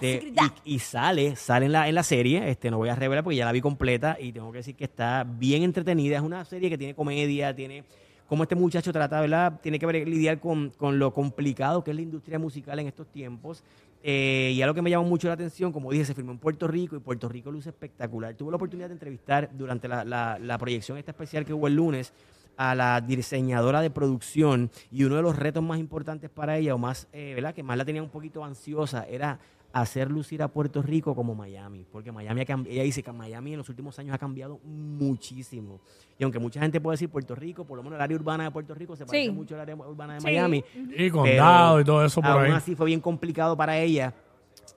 Este, 0.01 0.33
y, 0.65 0.75
y 0.75 0.79
sale, 0.79 1.35
sale 1.35 1.65
en 1.67 1.71
la, 1.71 1.87
en 1.87 1.95
la 1.95 2.03
serie, 2.03 2.49
este, 2.49 2.69
no 2.69 2.77
voy 2.77 2.89
a 2.89 2.95
revelar 2.95 3.23
porque 3.23 3.37
ya 3.37 3.45
la 3.45 3.51
vi 3.51 3.61
completa 3.61 4.17
y 4.19 4.31
tengo 4.31 4.51
que 4.51 4.57
decir 4.59 4.75
que 4.75 4.83
está 4.83 5.25
bien 5.27 5.63
entretenida. 5.63 6.17
Es 6.17 6.21
una 6.21 6.43
serie 6.45 6.69
que 6.69 6.77
tiene 6.77 6.93
comedia, 6.93 7.55
tiene 7.55 7.83
como 8.27 8.43
este 8.43 8.55
muchacho 8.55 8.91
trata, 8.91 9.21
¿verdad? 9.21 9.59
Tiene 9.63 9.79
que 9.79 9.85
ver- 9.85 10.05
lidiar 10.07 10.39
con, 10.39 10.69
con 10.77 10.99
lo 10.99 11.13
complicado 11.13 11.83
que 11.83 11.91
es 11.91 11.95
la 11.95 12.01
industria 12.03 12.37
musical 12.37 12.77
en 12.79 12.87
estos 12.87 13.07
tiempos. 13.07 13.63
Eh, 14.03 14.53
y 14.55 14.61
algo 14.61 14.73
que 14.75 14.81
me 14.81 14.89
llamó 14.89 15.05
mucho 15.05 15.27
la 15.27 15.33
atención, 15.33 15.71
como 15.73 15.91
dije, 15.91 16.05
se 16.05 16.13
filmó 16.13 16.31
en 16.31 16.37
Puerto 16.37 16.67
Rico 16.67 16.95
y 16.95 16.99
Puerto 16.99 17.27
Rico 17.27 17.51
luce 17.51 17.69
espectacular. 17.69 18.35
Tuve 18.35 18.51
la 18.51 18.55
oportunidad 18.57 18.87
de 18.87 18.93
entrevistar 18.93 19.49
durante 19.53 19.87
la, 19.87 20.05
la- 20.05 20.57
proyección 20.57 20.97
esta 20.97 21.11
especial 21.11 21.45
que 21.45 21.53
hubo 21.53 21.67
el 21.67 21.75
lunes 21.75 22.13
a 22.55 22.73
la 22.73 23.01
diseñadora 23.01 23.81
de 23.81 23.89
producción 23.89 24.71
y 24.91 25.03
uno 25.03 25.15
de 25.15 25.21
los 25.21 25.35
retos 25.35 25.61
más 25.63 25.77
importantes 25.79 26.29
para 26.29 26.57
ella, 26.57 26.73
o 26.73 26.77
más, 26.77 27.07
eh, 27.13 27.33
¿verdad? 27.35 27.53
Que 27.53 27.63
más 27.63 27.77
la 27.77 27.85
tenía 27.85 28.01
un 28.01 28.09
poquito 28.09 28.43
ansiosa, 28.43 29.05
era 29.07 29.39
hacer 29.81 30.09
lucir 30.11 30.41
a 30.43 30.47
Puerto 30.47 30.81
Rico 30.81 31.13
como 31.15 31.35
Miami, 31.35 31.85
porque 31.91 32.11
Miami 32.11 32.41
ella 32.67 32.83
dice 32.83 33.03
que 33.03 33.11
Miami 33.11 33.51
en 33.53 33.57
los 33.57 33.69
últimos 33.69 33.97
años 33.99 34.13
ha 34.13 34.17
cambiado 34.17 34.59
muchísimo. 34.63 35.81
Y 36.19 36.23
aunque 36.23 36.39
mucha 36.39 36.59
gente 36.59 36.79
puede 36.81 36.95
decir 36.95 37.09
Puerto 37.09 37.35
Rico, 37.35 37.65
por 37.65 37.77
lo 37.77 37.83
menos 37.83 37.97
el 37.97 38.01
área 38.01 38.15
urbana 38.17 38.45
de 38.45 38.51
Puerto 38.51 38.73
Rico 38.73 38.95
se 38.95 39.05
parece 39.05 39.25
Sí. 39.25 39.31
mucho 39.31 39.55
al 39.55 39.61
área 39.61 39.75
urbana 39.75 40.15
de 40.15 40.19
Sí. 40.21 40.25
Miami. 40.27 40.63
y 40.97 41.09
condado 41.09 41.79
y 41.81 41.83
todo 41.83 42.03
eso 42.05 42.21
por 42.21 42.31
aún 42.31 42.43
ahí. 42.45 42.51
así 42.51 42.75
fue 42.75 42.87
bien 42.87 42.99
complicado 43.01 43.55
para 43.55 43.77
ella 43.77 44.13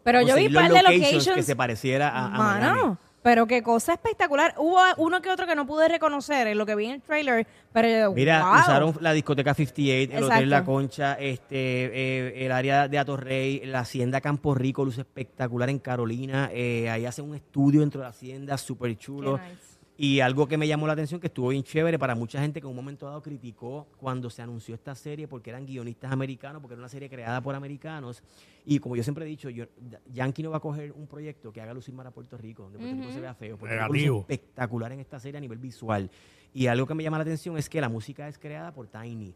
Pero 0.02 0.23
yo 0.23 0.35
vi 0.37 0.49
par 0.49 0.71
de 0.71 0.83
locations 0.83 1.00
locations. 1.12 1.35
que 1.37 1.42
se 1.42 1.57
pareciera 1.57 2.09
a, 2.11 2.26
a 2.26 2.28
Mano, 2.30 2.61
Miami. 2.75 2.97
Pero 3.23 3.47
qué 3.47 3.62
cosa 3.62 3.93
espectacular. 3.95 4.55
Hubo 4.57 4.79
uno 4.97 5.21
que 5.21 5.31
otro 5.31 5.47
que 5.47 5.55
no 5.55 5.67
pude 5.67 5.89
reconocer 5.89 6.47
en 6.47 6.59
lo 6.59 6.67
que 6.67 6.75
vi 6.75 6.87
en 6.87 6.93
el 6.93 7.03
trailer, 7.03 7.47
pero 7.73 8.12
Mira, 8.12 8.45
wow. 8.45 8.61
usaron 8.61 8.97
la 9.00 9.12
discoteca 9.12 9.55
58, 9.55 10.17
el 10.17 10.25
Hotel. 10.25 10.50
La 10.50 10.65
Concha, 10.65 11.15
este, 11.15 11.57
eh, 11.57 12.47
el 12.47 12.53
área 12.53 12.89
de 12.89 12.99
Atorrey, 12.99 13.65
la 13.67 13.81
hacienda 13.81 14.21
Campo 14.21 14.55
Rico, 14.55 14.85
luce 14.85 15.03
espectacular 15.03 15.69
en 15.69 15.79
Carolina. 15.79 16.50
eh, 16.53 16.89
ahí 16.91 17.07
hacen 17.07 17.27
un 17.29 17.35
estudio 17.37 17.81
dentro 17.81 18.00
de 18.00 18.05
la 18.05 18.11
hacienda, 18.11 18.57
súper 18.59 18.97
chulo. 18.97 19.39
Nice. 19.39 19.70
Y 20.02 20.21
algo 20.21 20.49
que 20.49 20.57
me 20.57 20.66
llamó 20.66 20.87
la 20.87 20.95
atención, 20.95 21.21
que 21.21 21.26
estuvo 21.26 21.49
bien 21.49 21.62
chévere 21.62 21.99
para 21.99 22.14
mucha 22.14 22.40
gente 22.40 22.59
que 22.59 22.66
en 22.66 22.71
un 22.71 22.76
momento 22.76 23.04
dado 23.04 23.21
criticó 23.21 23.87
cuando 23.99 24.30
se 24.30 24.40
anunció 24.40 24.75
esta 24.75 24.95
serie 24.95 25.28
porque 25.28 25.50
eran 25.50 25.66
guionistas 25.66 26.11
americanos, 26.11 26.62
porque 26.62 26.73
era 26.73 26.80
una 26.80 26.88
serie 26.88 27.11
creada 27.11 27.42
por 27.42 27.54
americanos. 27.54 28.23
Y 28.64 28.78
como 28.78 28.97
yo 28.97 29.02
siempre 29.02 29.26
he 29.26 29.28
dicho, 29.28 29.50
yo, 29.50 29.66
Yankee 30.11 30.42
no 30.42 30.52
va 30.52 30.57
a 30.57 30.61
coger 30.61 30.92
un 30.92 31.07
proyecto 31.07 31.52
que 31.52 31.61
haga 31.61 31.75
lucir 31.75 31.92
mal 31.92 32.07
a 32.07 32.12
Puerto 32.12 32.38
Rico, 32.38 32.62
donde 32.62 32.78
Puerto 32.78 32.97
Rico 32.97 33.12
se 33.12 33.21
vea 33.21 33.35
feo. 33.35 33.59
Luce 33.61 33.75
Negativo. 33.75 34.21
espectacular 34.21 34.90
en 34.92 35.00
esta 35.00 35.21
serie 35.21 35.37
a 35.37 35.40
nivel 35.42 35.59
visual. 35.59 36.11
Y 36.54 36.66
algo 36.69 36.87
que 36.87 36.95
me 36.95 37.02
llama 37.02 37.19
la 37.19 37.25
atención 37.25 37.59
es 37.59 37.69
que 37.69 37.83
la 37.83 37.90
música 37.90 38.26
es 38.26 38.38
creada 38.38 38.73
por 38.73 38.87
Tiny. 38.87 39.35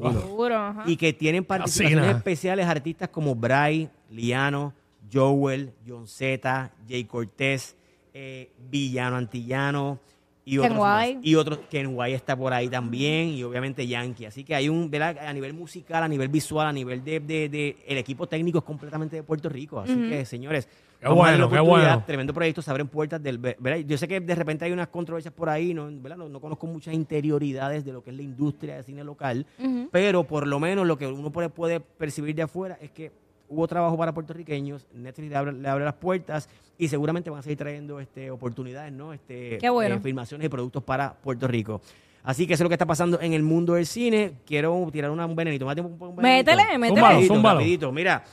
Seguro, 0.00 0.56
ajá. 0.56 0.84
Y 0.86 0.96
que 0.96 1.12
tienen 1.12 1.44
participaciones 1.44 2.16
especiales 2.16 2.66
artistas 2.66 3.10
como 3.10 3.34
Bray, 3.34 3.90
Liano, 4.08 4.72
Joel, 5.12 5.74
John 5.86 6.06
Z, 6.06 6.72
Jay 6.88 7.04
Cortés, 7.04 7.76
eh, 8.18 8.50
Villano 8.70 9.16
Antillano 9.16 9.98
y 10.46 10.52
Ken 10.52 10.60
otros 10.72 10.78
más. 10.78 11.08
Y 11.22 11.34
otros, 11.34 11.58
Ken 11.68 11.88
White 11.92 12.14
está 12.14 12.34
por 12.36 12.52
ahí 12.54 12.68
también 12.68 13.28
y 13.28 13.42
obviamente 13.42 13.86
Yankee. 13.86 14.24
Así 14.24 14.42
que 14.42 14.54
hay 14.54 14.68
un, 14.70 14.90
¿verdad? 14.90 15.18
A 15.18 15.32
nivel 15.34 15.52
musical, 15.52 16.02
a 16.02 16.08
nivel 16.08 16.28
visual, 16.28 16.66
a 16.66 16.72
nivel 16.72 17.04
de, 17.04 17.20
de- 17.20 17.48
de- 17.50 17.76
el 17.86 17.98
equipo 17.98 18.26
técnico 18.26 18.58
es 18.58 18.64
completamente 18.64 19.16
de 19.16 19.22
Puerto 19.22 19.48
Rico. 19.50 19.80
Así 19.80 19.92
que, 20.08 20.24
señores, 20.24 20.66
Qué 20.98 21.08
bueno, 21.08 21.50
qué 21.50 21.60
bueno. 21.60 22.02
Tremendo 22.06 22.32
proyecto, 22.32 22.62
se 22.62 22.70
abren 22.70 22.88
puertas 22.88 23.22
del, 23.22 23.36
¿verdad? 23.36 23.78
Yo 23.86 23.98
sé 23.98 24.08
que 24.08 24.18
de 24.18 24.34
repente 24.34 24.64
hay 24.64 24.72
unas 24.72 24.88
controversias 24.88 25.34
por 25.34 25.50
ahí, 25.50 25.74
no, 25.74 25.88
¿verdad? 26.00 26.16
no, 26.16 26.28
no 26.30 26.40
conozco 26.40 26.66
muchas 26.66 26.94
interioridades 26.94 27.84
de 27.84 27.92
lo 27.92 28.02
que 28.02 28.10
es 28.10 28.16
la 28.16 28.22
industria 28.22 28.76
de 28.76 28.82
cine 28.82 29.04
local, 29.04 29.44
pero 29.92 30.24
por 30.24 30.46
lo 30.46 30.58
menos 30.58 30.86
lo 30.86 30.96
que 30.96 31.06
uno 31.06 31.30
puede, 31.30 31.50
puede 31.50 31.80
percibir 31.80 32.34
de 32.34 32.42
afuera 32.42 32.78
es 32.80 32.90
que 32.92 33.12
hubo 33.48 33.66
trabajo 33.68 33.96
para 33.96 34.12
puertorriqueños, 34.12 34.86
Netflix 34.94 35.30
le 35.30 35.36
abre, 35.36 35.52
le 35.52 35.68
abre 35.68 35.84
las 35.84 35.94
puertas 35.94 36.48
y 36.78 36.88
seguramente 36.88 37.30
van 37.30 37.40
a 37.40 37.42
seguir 37.42 37.58
trayendo 37.58 38.00
este, 38.00 38.30
oportunidades, 38.30 38.92
¿no? 38.92 39.12
Este, 39.12 39.58
Qué 39.58 39.70
bueno. 39.70 39.94
eh, 39.96 40.00
filmaciones 40.00 40.44
y 40.46 40.48
productos 40.48 40.82
para 40.82 41.14
Puerto 41.14 41.46
Rico. 41.48 41.80
Así 42.22 42.46
que 42.46 42.54
eso 42.54 42.62
es 42.62 42.64
lo 42.64 42.68
que 42.68 42.74
está 42.74 42.86
pasando 42.86 43.20
en 43.20 43.32
el 43.32 43.42
mundo 43.44 43.74
del 43.74 43.86
cine. 43.86 44.32
Quiero 44.44 44.88
tirar 44.92 45.10
una- 45.12 45.26
un 45.26 45.36
venenito. 45.36 45.64
¿Más 45.64 45.76
tiempo 45.76 45.90
un 46.08 46.16
venenito? 46.16 46.50
Métele, 46.56 46.76
métele. 46.78 47.00
Rapidito, 47.00 47.42
rapidito. 47.42 47.92
Mira, 47.92 48.24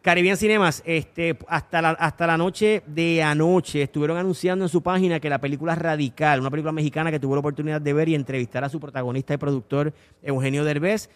Caribbean 0.00 0.36
Cinemas, 0.38 0.82
este, 0.86 1.36
hasta 1.46 1.82
la, 1.82 1.90
hasta 1.90 2.26
la 2.26 2.36
noche 2.38 2.82
de 2.86 3.22
anoche 3.22 3.82
estuvieron 3.82 4.16
anunciando 4.16 4.64
en 4.64 4.68
su 4.70 4.82
página 4.82 5.20
que 5.20 5.28
la 5.28 5.38
película 5.38 5.74
Radical, 5.74 6.40
una 6.40 6.50
película 6.50 6.72
mexicana 6.72 7.10
que 7.10 7.20
tuvo 7.20 7.34
la 7.34 7.40
oportunidad 7.40 7.80
de 7.80 7.92
ver 7.92 8.08
y 8.08 8.14
entrevistar 8.14 8.64
a 8.64 8.68
su 8.70 8.80
protagonista 8.80 9.34
y 9.34 9.36
productor 9.36 9.92
Eugenio 10.22 10.64
Derbez, 10.64 11.08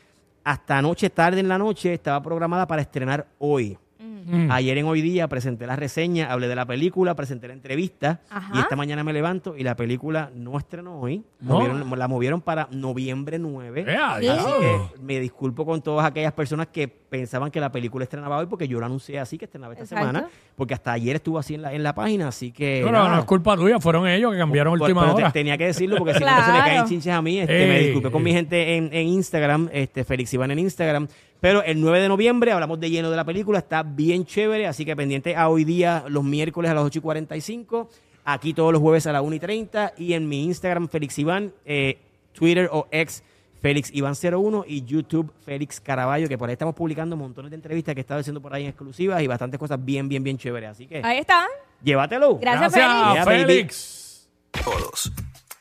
hasta 0.46 0.78
anoche, 0.78 1.10
tarde 1.10 1.40
en 1.40 1.48
la 1.48 1.58
noche, 1.58 1.92
estaba 1.92 2.22
programada 2.22 2.68
para 2.68 2.80
estrenar 2.80 3.26
hoy. 3.40 3.76
Mm. 3.98 4.50
Ayer 4.50 4.76
en 4.78 4.86
hoy 4.86 5.00
día 5.02 5.28
presenté 5.28 5.66
la 5.66 5.76
reseña, 5.76 6.30
hablé 6.32 6.48
de 6.48 6.54
la 6.56 6.66
película, 6.66 7.14
presenté 7.14 7.48
la 7.48 7.54
entrevista 7.54 8.20
Ajá. 8.28 8.52
y 8.54 8.58
esta 8.60 8.76
mañana 8.76 9.02
me 9.04 9.12
levanto 9.12 9.56
y 9.56 9.62
la 9.62 9.76
película 9.76 10.30
no 10.34 10.58
estrenó 10.58 11.00
hoy. 11.00 11.22
No. 11.40 11.54
Movieron- 11.60 11.96
la 11.96 12.08
movieron 12.08 12.40
para 12.40 12.68
noviembre 12.72 13.38
9. 13.38 13.84
Eh, 13.86 13.96
a 13.96 14.14
Así 14.16 14.26
que 14.60 15.00
me 15.00 15.20
disculpo 15.20 15.64
con 15.64 15.80
todas 15.80 16.04
aquellas 16.06 16.32
personas 16.32 16.66
que 16.68 16.88
pensaban 16.88 17.50
que 17.50 17.60
la 17.60 17.70
película 17.72 18.02
estrenaba 18.04 18.38
hoy 18.38 18.46
porque 18.46 18.66
yo 18.68 18.80
lo 18.80 18.86
anuncié 18.86 19.18
así 19.20 19.38
que 19.38 19.44
estrenaba 19.46 19.72
esta 19.74 19.84
Exacto. 19.84 20.06
semana, 20.06 20.28
porque 20.56 20.74
hasta 20.74 20.92
ayer 20.92 21.16
estuvo 21.16 21.38
así 21.38 21.54
en 21.54 21.62
la, 21.62 21.72
en 21.72 21.82
la 21.82 21.94
página, 21.94 22.28
así 22.28 22.50
que... 22.52 22.80
Pero 22.84 22.92
nada. 22.92 23.14
no 23.14 23.18
es 23.20 23.24
culpa 23.24 23.56
tuya, 23.56 23.78
fueron 23.80 24.06
ellos 24.08 24.32
que 24.32 24.38
cambiaron 24.38 24.76
Pues, 24.78 24.90
última 24.90 25.02
pero 25.02 25.14
te- 25.14 25.22
hora. 25.22 25.32
tenía 25.32 25.56
que 25.56 25.66
decirlo 25.66 25.96
porque 25.98 26.14
si 26.14 26.20
no 26.24 26.44
se 26.44 26.52
le 26.52 26.58
caen 26.58 26.84
chinches 26.86 27.12
a 27.12 27.22
mí. 27.22 27.38
Este, 27.38 27.66
me 27.68 27.78
disculpé 27.78 28.10
con 28.10 28.22
mi 28.22 28.32
gente 28.32 28.76
en, 28.76 28.90
en 28.92 29.06
Instagram, 29.08 29.68
este, 29.72 30.04
Félix 30.04 30.34
Iván 30.34 30.50
en 30.50 30.58
Instagram. 30.58 31.06
Pero 31.40 31.62
el 31.62 31.80
9 31.80 32.00
de 32.00 32.08
noviembre 32.08 32.52
hablamos 32.52 32.80
de 32.80 32.90
lleno 32.90 33.10
de 33.10 33.16
la 33.16 33.24
película, 33.24 33.58
está 33.58 33.82
bien 33.82 34.24
chévere, 34.24 34.66
así 34.66 34.84
que 34.84 34.96
pendiente 34.96 35.36
a 35.36 35.48
hoy 35.48 35.64
día, 35.64 36.04
los 36.08 36.24
miércoles 36.24 36.70
a 36.70 36.74
las 36.74 36.84
8 36.84 36.98
y 36.98 37.02
45, 37.02 37.88
aquí 38.24 38.54
todos 38.54 38.72
los 38.72 38.80
jueves 38.80 39.06
a 39.06 39.12
las 39.12 39.22
1 39.22 39.36
y 39.36 39.38
30, 39.38 39.92
y 39.98 40.14
en 40.14 40.28
mi 40.28 40.44
Instagram, 40.44 40.88
Félix 40.88 41.18
Iván, 41.18 41.52
eh, 41.64 41.98
Twitter 42.32 42.68
o 42.72 42.86
ex 42.90 43.22
Félix 43.60 43.90
Iván 43.92 44.14
01 44.14 44.64
y 44.66 44.82
YouTube 44.84 45.32
Félix 45.44 45.80
Caraballo, 45.80 46.28
que 46.28 46.38
por 46.38 46.48
ahí 46.48 46.52
estamos 46.54 46.74
publicando 46.74 47.16
montones 47.16 47.50
de 47.50 47.56
entrevistas 47.56 47.94
que 47.94 48.00
he 48.00 48.02
estado 48.02 48.20
haciendo 48.20 48.40
por 48.40 48.52
ahí 48.54 48.62
en 48.62 48.68
exclusivas 48.68 49.22
y 49.22 49.26
bastantes 49.26 49.58
cosas 49.58 49.82
bien, 49.82 50.08
bien, 50.08 50.22
bien 50.22 50.38
chéveres. 50.38 50.70
Así 50.70 50.86
que 50.86 51.00
Ahí 51.04 51.18
está. 51.18 51.46
llévatelo. 51.82 52.38
Gracias, 52.38 52.72
Gracias, 52.74 53.24
Félix. 53.24 54.28
Félix. 54.52 54.64
Todos. 54.64 55.12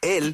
Él 0.01 0.33